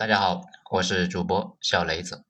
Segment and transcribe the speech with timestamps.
[0.00, 2.24] 大家好，我是主播小雷子。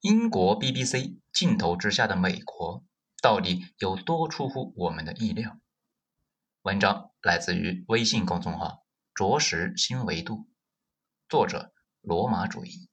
[0.00, 2.84] 英国 BBC 镜头之下的美国
[3.22, 5.58] 到底有多出乎我们的意料？
[6.60, 8.84] 文章来自于微信公众号
[9.16, 10.46] “着实新维度”，
[11.26, 11.72] 作者
[12.02, 12.90] 罗马主义。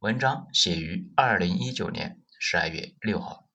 [0.00, 3.48] 文章写于二零一九年十二月六号。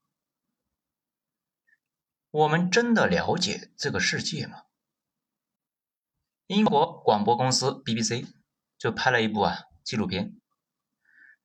[2.31, 4.63] 我们真的了解这个世界吗？
[6.47, 8.38] 英国广播公司 BBC。
[8.79, 10.39] 就拍了一部啊纪录片，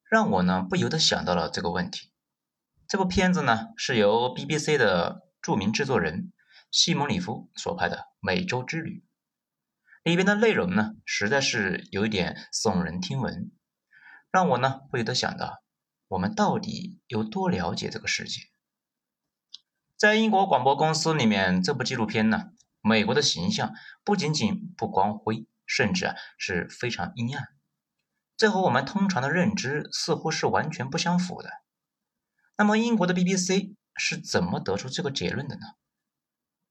[0.08, 2.12] 让我呢不由得想到了这个问题。
[2.86, 6.32] 这部片子呢是由 BBC 的著名制作人
[6.70, 9.00] 西蒙里夫所拍的《美洲之旅》，
[10.04, 13.50] 里边的内容呢实在是有一点耸人听闻，
[14.30, 15.62] 让我呢不由得想到，
[16.08, 18.42] 我们到底有多了解这个世界？
[19.96, 23.72] 在英国广播公司里面，这部纪录片呢，美国的形象
[24.04, 25.46] 不仅仅不光辉。
[25.66, 27.48] 甚至啊是非常阴暗，
[28.36, 31.50] 这和我们通常的认知似乎是完全不相符的。
[32.56, 35.62] 那么英国的 BBC 是怎么得出这个结论的呢？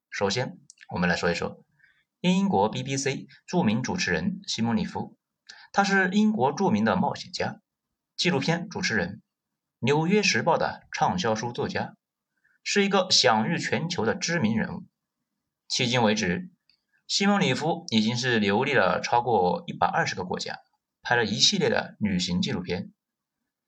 [0.10, 0.60] 首先，
[0.90, 1.66] 我们来说一说
[2.22, 5.18] 英国 BBC 著名主持人西蒙里夫，
[5.72, 7.60] 他是英国著名的冒险家、
[8.16, 9.10] 纪录片主持人、
[9.80, 11.96] 《纽约时报》的畅销书作家，
[12.64, 14.86] 是一个享誉全球的知名人物。
[15.68, 16.50] 迄今为止。
[17.08, 20.60] 西蒙里夫已经是游历了超过一百二十个国家，
[21.02, 22.92] 拍了一系列的旅行纪录片。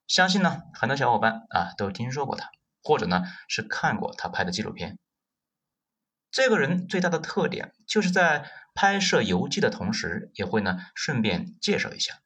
[0.08, 2.50] 相信呢，很多小伙伴啊都听说过他，
[2.82, 4.98] 或者呢是看过他拍的纪录片。
[6.32, 12.20] 这个人最大的特点就是在拍摄游记的同时，也会呢顺便介绍一下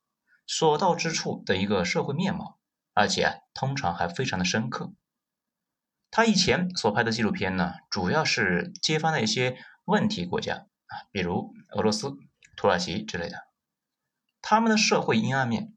[0.45, 2.59] 所到之处的一个社会面貌，
[2.93, 4.93] 而且通常还非常的深刻。
[6.11, 10.65] 他以前所拍的纪录片呢，主要是揭发那些问题国家。
[11.11, 12.17] 比如俄罗斯、
[12.55, 13.47] 土耳其之类的，
[14.41, 15.73] 他们的社会阴暗面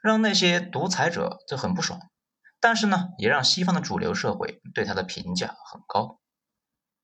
[0.00, 2.00] 让那些独裁者就很不爽，
[2.60, 6.20] 但是呢，也让西方的主流社会对他的评价很高。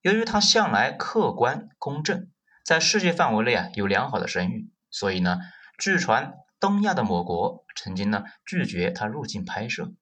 [0.02, 2.30] 由于他向来客观公正，
[2.64, 5.38] 在世界范围内啊有良好的声誉，所以呢，
[5.78, 9.92] 据传东亚的某国曾经呢拒绝他入境拍摄。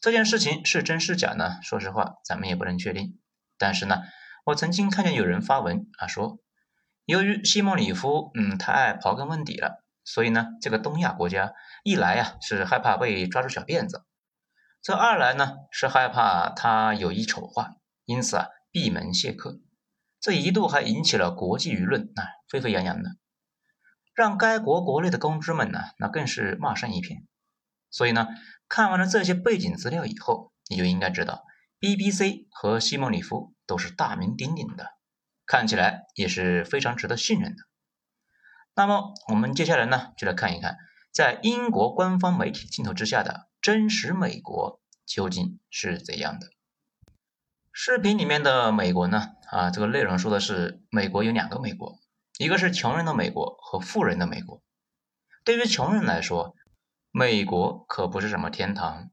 [0.00, 1.60] 这件事情是真是假呢？
[1.62, 3.20] 说实话，咱们也不能确定。
[3.58, 4.02] 但是呢。
[4.50, 6.40] 我曾经看见有人发文啊，说
[7.04, 11.52] 由于西蒙里夫嗯太爱刨根问底了，所以呢，这个东亚国家
[11.84, 14.04] 一来呀是害怕被抓住小辫子，
[14.82, 19.60] 这二来呢是害怕他有意丑化，因此啊闭门谢客。
[20.20, 23.10] 这一度还引起了国际舆论啊沸沸扬扬的，
[24.14, 27.24] 让该国国内的公知们呢那更是骂声一片。
[27.88, 28.26] 所以呢，
[28.68, 31.44] 看完了这些背景资料以后，你就应该知道
[31.78, 33.54] BBC 和西蒙里夫。
[33.70, 34.84] 都是大名鼎鼎的，
[35.46, 37.62] 看起来也是非常值得信任的。
[38.74, 40.76] 那么我们接下来呢，就来看一看，
[41.12, 46.48] 在英国官方媒体镜头之下的真实美国究竟是怎样的。
[47.72, 52.00] 视频里面的美国呢，啊，这个内容说的是美国有两个美国，
[52.38, 54.60] 一个是穷人的美国和富人的美国。
[55.44, 56.56] 对于穷人来说，
[57.12, 59.12] 美国可不是什么天堂，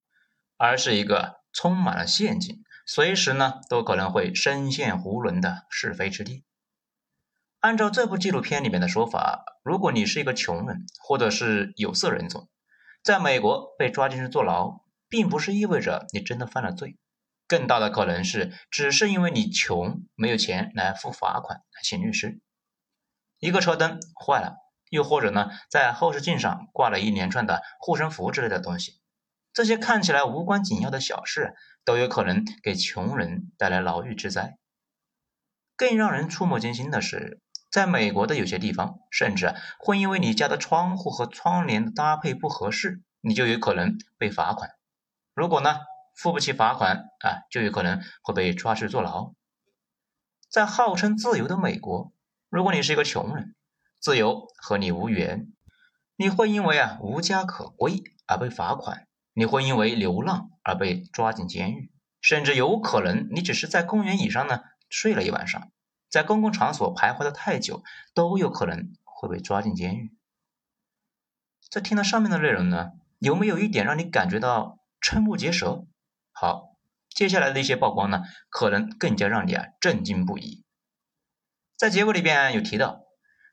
[0.58, 2.64] 而是一个充满了陷阱。
[2.90, 6.46] 随时呢都可能会深陷囫囵的是非之地。
[7.60, 12.48] 按照这部纪录片里面的说法，如果你是一个穷人或者是有色人种，
[13.04, 16.98] 在美国被抓进去坐牢，并不是意味着你真的犯了罪，
[17.46, 22.40] 更大的可能是只是因为你穷，没有钱来付罚款、请律师。
[23.40, 24.56] 一个车灯坏了，
[24.90, 29.02] 又或者呢在后视镜上挂了一连串的护身符之类的东西。
[29.54, 34.58] 这些看起来无关紧要的小事，都有可能给穷人带来牢狱之灾。
[35.76, 37.40] 更让人触目惊心的是，
[37.72, 44.72] 在美国的有些地方，甚至会因为你家的窗户和窗帘的搭配不合适，你就有可能被罚款。
[45.34, 45.78] 如果呢
[46.16, 49.34] 付不起罚款啊，就有可能会被抓去坐牢。
[50.50, 52.12] 在号称自由的美国，
[52.50, 53.56] 如果你是一个穷人，
[54.00, 55.52] 自由和你无缘，
[56.16, 59.07] 你会因为啊无家可归而被罚款。
[59.38, 61.92] 你会因为流浪而被抓进监狱，
[62.22, 65.72] 甚至有可能你只是在公园椅上呢睡了一晚上，
[66.10, 67.84] 在公共场所徘徊的太久，
[68.16, 70.12] 都有可能会被抓进监狱。
[71.70, 75.86] 在听了上面的内容呢，有没有一点让你感觉到瞠目结舌？
[76.32, 76.76] 好，
[77.08, 80.64] 接下来的一些曝光呢，可能更加让你啊震惊不已。
[81.78, 83.04] 在结尾里边有提到。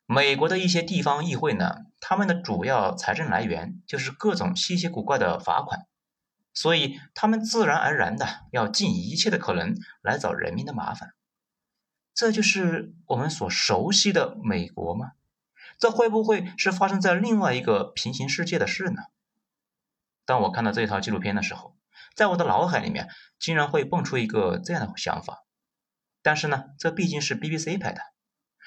[0.06, 5.86] 美国的一些地方议会呢，他们的主要财政来源就是各种稀奇古怪的罚款，
[6.52, 11.14] 所以他们自然而然的要尽一切的可能来找人民的麻烦。
[12.12, 15.12] 这就是我们所熟悉的美国吗？
[15.78, 19.04] 这会不会是发生在另外一个平行世界的事呢？
[20.26, 21.74] 当我看到这一套纪录片的时候，
[22.14, 23.08] 在我的脑海里面
[23.38, 25.46] 竟然会蹦出一个这样的想法。
[26.20, 28.02] 但是呢，这毕竟是 BBC 拍的，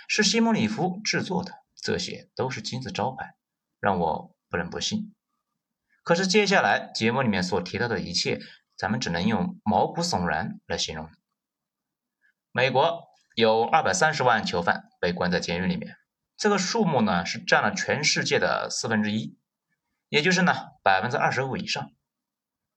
[0.08, 1.54] 是西蒙里夫制作的，
[1.88, 3.38] 这些都是金字招牌，
[3.80, 5.16] 让我不忍不信。
[6.04, 8.42] 可是接下来节目里面所提到的一切，
[8.76, 11.10] 咱们只能用毛骨悚然来形容。
[12.52, 13.08] 美国
[13.38, 15.96] 有二百三十万囚犯被关在监狱里面，
[16.36, 19.38] 这个数目呢是占了全世界的四分之一，
[20.10, 21.94] 也就是呢百分之二十五以上。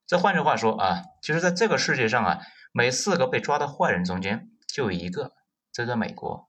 [0.07, 2.41] 这换句话说啊，就是在这个世界上啊，
[2.71, 5.33] 每四个被抓的坏人中间就有一个
[5.73, 6.49] 这个美国。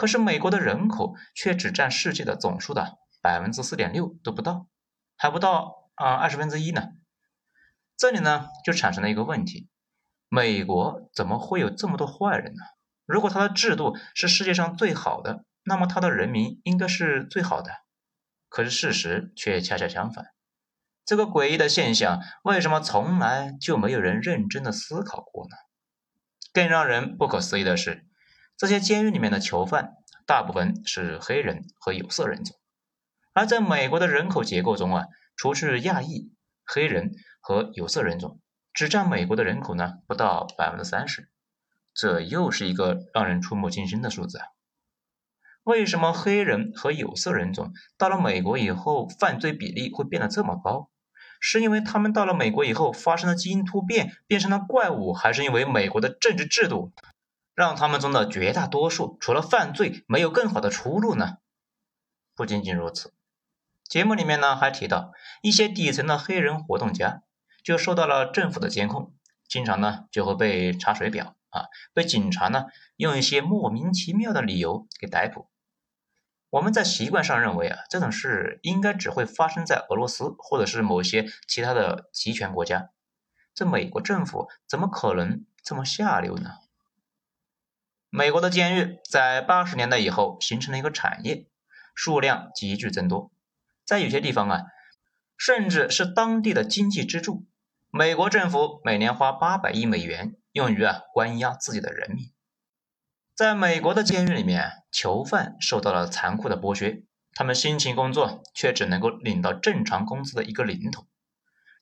[0.00, 4.66] 可是美国的人口却只占世界的总数的百分之四点六都不到，
[5.14, 5.90] 还不到。
[5.94, 6.92] 啊，二十分之一呢？
[7.98, 9.68] 这里呢就产生了一个问题：
[10.30, 12.62] 美国怎么会有这么多坏人呢？
[13.04, 17.70] 如果它的制度是世界上最好的，那么它的人民应该是最好的。
[18.48, 20.28] 可是事实却恰恰相反。
[21.04, 25.56] 这个诡异的现象，为什么从来就没有人认真的思考过呢？
[26.54, 28.06] 更让人不可思议的是，
[28.60, 29.94] 这些监狱里面的囚犯
[30.26, 32.58] 大部分是黑人和有色人种，
[33.32, 35.06] 而在美国的人口结构中啊。
[35.34, 36.30] 除去亚裔、
[36.66, 38.38] 黑人和有色人种，
[38.74, 41.30] 只占美国的人口呢不到百分之三十，
[41.94, 44.44] 这又是一个让人触目惊心的数字啊！
[45.62, 50.90] 为什么黑人和有色人种到了美国以后犯罪比例会变得这么高？
[51.40, 56.92] 是因为他们到了美国以后发生了基因突变变成了怪物，还是因为美国的政治制度
[57.60, 61.36] 让他们中的绝大多数除了犯罪没有更好的出路呢？
[62.34, 63.12] 不仅仅如此。
[63.84, 65.12] 节目里面呢还提到，
[65.42, 67.22] 一些底层的黑人活动家
[67.62, 69.12] 就受到了政府的监控，
[69.46, 72.64] 经常呢就会被查水表啊，被警察呢
[72.96, 75.50] 用一些莫名其妙的理由给逮捕。
[76.48, 82.88] 我们在习惯上认为啊，这种事应该只会发生在俄罗斯或者是某些其他的集权国家，
[83.54, 86.52] 这美国政府怎么可能这么下流呢？
[88.12, 91.46] 美国的监狱在八十年代以后形成了一个产业，
[91.94, 93.30] 数量急剧增多。
[93.84, 94.62] 在有些地方啊，
[95.36, 97.46] 甚至是当地的经济支柱。
[97.88, 102.32] 美国政府每年花八百亿美元用于啊关押自己的人民。
[103.36, 111.06] 在美国的监狱里面，囚犯受到了残酷的剥削，他们辛勤工作却只能够领到正常工资的一个零头。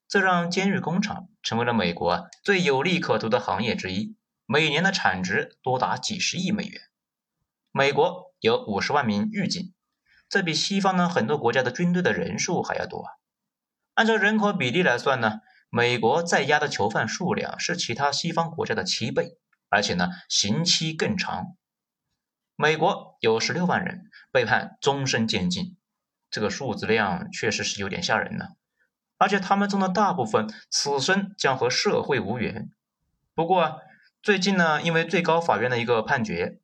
[0.06, 4.16] 这让监狱工厂成为了美国最有利可图的行业之一，
[4.50, 6.80] 每年的产值多达几十亿美元。
[7.70, 9.74] 美国有五十万名狱警。
[10.26, 13.12] 这比西方呢很多国家的军队的人数还要多啊！
[13.92, 19.36] 按照人口比例来算呢，美国在押的囚犯数量是其他西方国家的七倍，
[19.68, 21.54] 而且呢刑期更长。
[22.56, 25.76] 美国有十六万人被判终身监禁，
[26.30, 28.46] 这个数字量确实是有点吓人呢。
[29.18, 32.70] 而且他们中的大部分此生将和社会无缘。
[33.34, 33.82] 不过
[34.20, 36.60] 最近呢，因为最高法院的一个判决。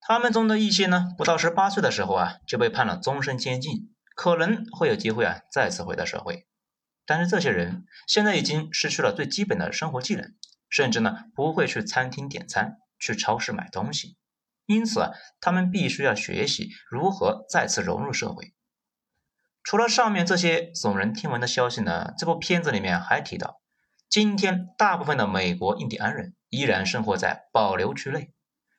[0.00, 6.46] 他们中的一些呢，不到十八岁的时候啊，就被判了终身监禁，可能会有机会啊，再次回到社会。
[7.04, 10.34] 但是这些人现在已经失去了最基本的生活技能，
[10.68, 14.16] 甚至呢，不会去餐厅点餐，去超市买东西。
[14.66, 15.10] 因此啊，
[15.40, 18.54] 他们必须要学习如何再次融入社会。
[19.62, 23.60] 除了上面这些耸人听闻的消息呢，这部片子里面还提到，
[24.08, 28.32] 今天大部分的美国印第安人依然生活在保留区内。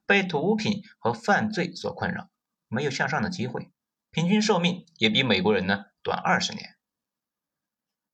[0.08, 2.30] 被毒品和犯罪所困扰，
[2.68, 3.72] 没有向上的机会，
[4.12, 6.76] 平均寿命也比美国人呢短二十年。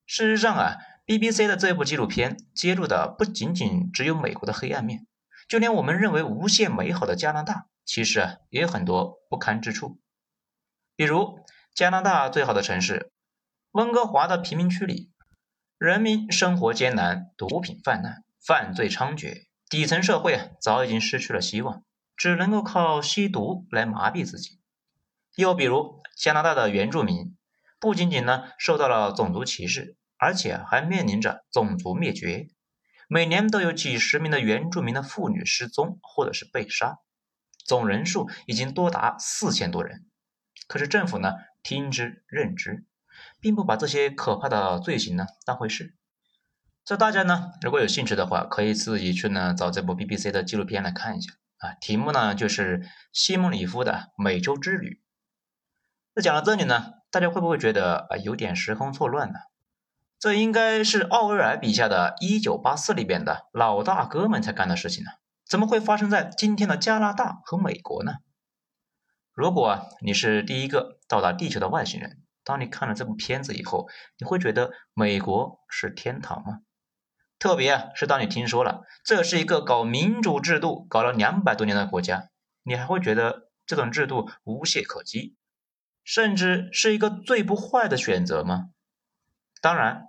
[0.06, 5.06] 事实上啊，BBC 的这部纪录片揭露的不仅仅只有美国的黑暗面，
[5.50, 10.00] 就连我们认为无限美好的加拿大，其实啊也有很多不堪之处。
[10.96, 11.40] 比如
[11.76, 13.12] 加拿大最好的城市
[13.72, 15.12] 温哥华的贫民区里，
[15.78, 19.51] 人民生活艰难，毒品泛滥，犯罪猖獗。
[19.72, 21.86] 底层社会啊，早已经失去了希望，
[22.18, 24.60] 只能够靠吸毒来麻痹自己。
[25.38, 27.38] 又比如加拿大的原住民，
[27.80, 32.50] 不仅仅呢受到了种族歧视，而且还面临着种族灭绝。
[33.08, 36.98] 每年都有几十名的原住民的妇女失踪或者是被杀，
[37.66, 40.06] 总人数已经多达四千多人。
[40.68, 42.84] 可是政府呢听之任之，
[43.40, 45.96] 并不把这些可怕的罪行呢当回事。
[46.92, 51.74] 这大家呢，如果有兴趣的话，可以自己去呢找这部 BBC 的纪录片来看一下啊。
[51.76, 55.02] 题目呢就是西蒙里夫的美洲之旅。
[56.14, 59.40] 那讲到这里呢，大家会不会觉得啊有点时空错乱呢？
[60.20, 65.12] 这应该是奥威尔笔下的《一九八四》里边的老大哥们才干的事情呢？
[65.48, 68.16] 怎么会发生在今天的加拿大和美国呢？
[69.32, 72.22] 如果你是第一个到达地球的外星人。
[72.44, 76.60] 当你看了这部片子以后，你会觉得美国是天堂吗？
[77.42, 82.30] 特别，是当你听说了这是一个搞民主制度搞了两百多年的国家，
[82.62, 85.36] 你还会觉得这种制度无懈可击，
[86.04, 88.70] 甚至是一个最不坏的选择吗？
[89.60, 90.04] 当然，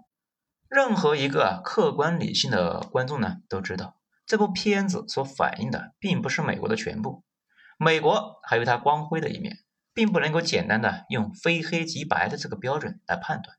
[0.69, 3.97] 任何一个客观理性的观众呢都知道，
[4.27, 7.25] 这部片子所反映的并不是美国的全部，
[7.79, 9.61] 美国还有它光辉的一面。
[9.95, 13.59] 并不能够简单的用非黑即白的这个标准来判断，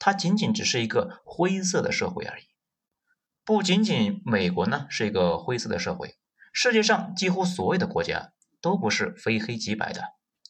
[0.00, 2.51] 它仅仅只是一个灰色的社会而已。
[3.44, 6.16] 不仅仅美国呢是一个灰色的社会，
[6.52, 10.02] 世界上几乎所有的国家都不是非黑即白的，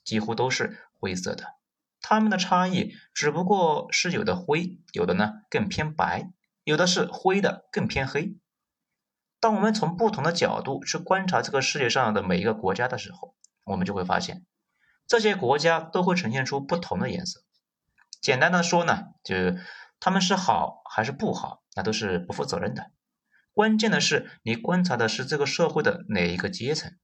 [0.04, 1.46] 几乎都是灰色的。
[2.00, 6.32] 它们的差异只不过是有的灰，有的呢更偏白，
[6.64, 8.36] 有的是灰的更偏黑。
[9.40, 13.34] 当我们从不同的角度去观察这个世界上的每一个国家的时候，
[13.64, 14.44] 我们就会发现。
[15.06, 17.42] 这些国家都会呈现出不同的颜色。
[18.20, 19.60] 简单的说呢，就是
[20.04, 22.90] 他们是好还是不好，那都是不负责任的。
[23.52, 26.98] 关键的是你观察的是这个社会的哪一个阶层。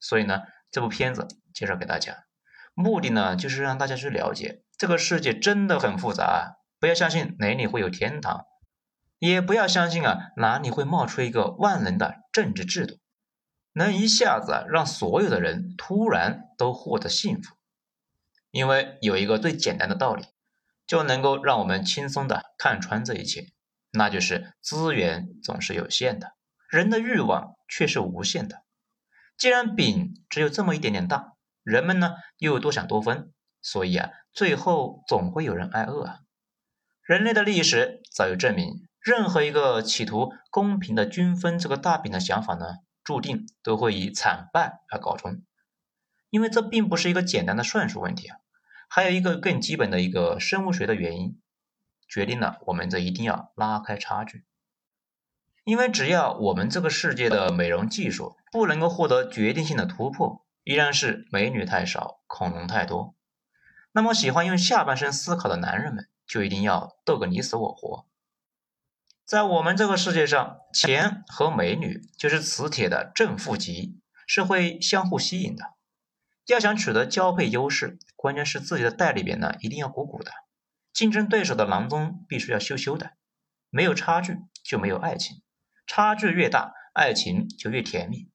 [0.00, 0.42] 所以呢，
[0.72, 2.24] 这部片子介绍给大家，
[2.74, 6.56] 目的呢就是让大家去了解这个世界真的很复杂。
[6.80, 8.44] 不要相信哪里会有天堂，
[9.20, 12.98] 也不要相信啊哪里会冒出一个万能的政治制度。
[13.72, 17.54] 能一下子让所有的人突然都获得幸福，
[18.50, 20.24] 因为有一个最简单的道理，
[20.86, 23.48] 就能够让我们轻松的看穿这一切，
[23.90, 26.32] 那就是资源总是有限的，
[26.70, 28.62] 人的欲望却是无限的。
[29.36, 36.20] 既然饼只有这么一点点大，人们呢又多想多分，所以啊，最后总会有人挨饿啊。
[37.02, 42.76] 人类的历史早有证明，任何一个企图公平的均分这个大饼的想法呢。
[43.06, 45.44] 注定都会以惨败而告终，
[46.28, 48.38] 因为这并不是一个简单的算术问题啊，
[48.88, 51.40] 还有一个更基本的一个生物学的原因，
[52.08, 54.44] 决定了我们这一定要拉开差距。
[55.64, 63.16] 因为只要我们这个世界的美容技术不能够获得决定性的突破，依然是美女太少，恐龙太多，
[63.92, 68.06] 那么喜欢用下半身思考的男人们就一定要斗个你死我活。
[69.24, 75.75] 在我们这个世界上，钱和美女就是磁铁的正负极，是会相互吸引的。
[76.46, 80.30] 要想取得交配优势，关键是自己的袋里边呢一定要鼓鼓的，
[80.92, 83.12] 竞争对手的囊中必须要羞羞的。
[83.70, 85.42] 没有差距就没有爱情，
[85.86, 88.30] 差距越大，爱情就越甜蜜。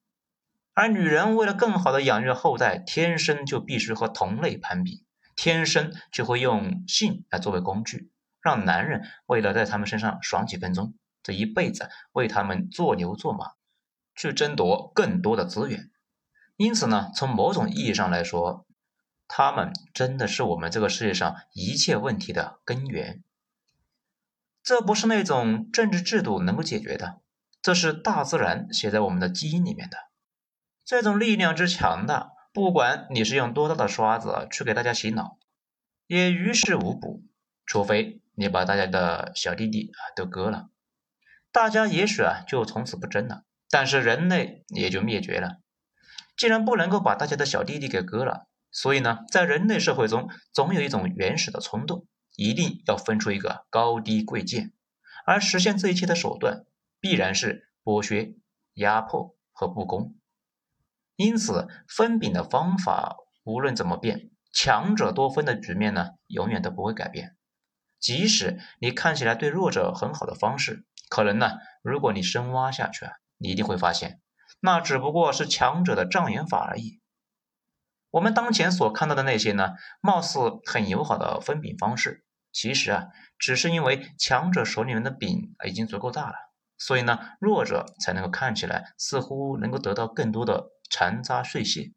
[0.73, 8.11] 而女人为了更好的养育后代，天生就必须和同类攀比，天生就会用性来作为工具。
[8.41, 13.51] 让男人为了在他们身上爽几分钟，这一辈子为他们做牛做马，
[14.15, 15.90] 去争夺更多的资源。
[16.61, 18.67] 因此呢，从某种意义上来说，
[19.27, 23.23] 他们真的是我们这个世界上一切问题的根源。
[24.61, 27.19] 这不是那种政治制度能够解决的，
[27.63, 29.97] 这是大自然写在我们的基因里面的。
[30.85, 35.39] 这种力量之强大，不管你是用多大的刷子去给大家洗脑，
[36.05, 37.23] 也于事无补，
[37.65, 38.21] 除非。
[38.35, 40.69] 你把大家的小弟弟啊都割了，
[41.51, 45.60] 大家也许啊就从此不争了，但是人类也就灭绝了。
[46.35, 54.73] 既然不能够把大家的小弟弟给割了，所以呢，在人类社会中总有一种原始的冲动，一定要分出一个高低贵贱，
[55.25, 56.65] 而实现这一切的手段
[56.99, 58.35] 必然是剥削、
[58.73, 60.15] 压迫和不公。
[61.15, 67.35] 因此，分饼的方法无论怎么变，强者多分的局面呢，永远都不会改变。
[67.99, 74.20] 即使你看起来对弱者很好的方式，可能呢，如果你深挖下去啊，你一定会发现，
[74.61, 77.01] 那只不过是强者的障眼法而已。
[78.11, 83.07] 我们当前所看到的那些呢，貌似很友好的分饼方式，其实啊，
[83.39, 86.35] 只是因为强者手里面的饼已经足够大了，
[86.77, 91.93] 所以呢，弱者才能够看起来似乎能够得到更多的残渣碎屑。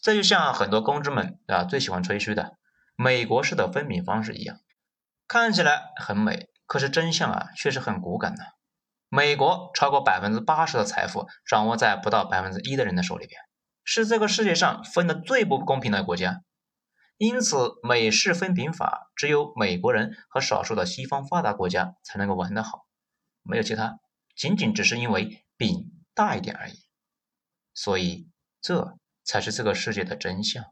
[0.00, 2.56] 这就像很多公知们啊最喜欢吹嘘的
[2.96, 4.58] 美国式的分饼方式一样。
[5.28, 8.44] 看起来很美，可是真相啊却是很骨感的。
[9.14, 13.38] 美国超过百分之八十的财富掌握在不到百分之一的人的手里边，
[13.84, 16.42] 是这个世界上分的最不公平的国家。
[17.18, 22.86] 因此，美式分饼法只有美国人和少数的西方发达国家才能够玩得好，
[23.42, 23.98] 没有其他，
[24.34, 26.82] 仅仅只是因为饼大一点而已。
[27.74, 28.30] 所以，
[28.62, 30.64] 这才是这个世界的真相。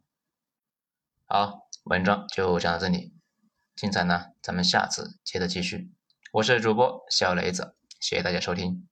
[1.27, 3.13] 好，文章就讲到这里。
[3.77, 5.93] 精彩呢，咱们下次接着继续。
[6.33, 8.90] 我是主播小雷子，谢谢大家收听。